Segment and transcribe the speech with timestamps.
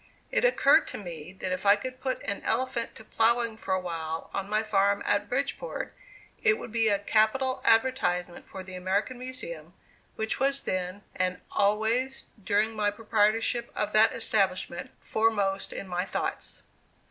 [0.31, 3.79] It occurred to me that if I could put an elephant to plowing for a
[3.79, 5.93] while on my farm at Bridgeport,
[6.41, 9.75] it would be a capital advertisement for the American Museum,
[10.15, 16.63] which was then, and always during my proprietorship of that establishment, foremost in my thoughts.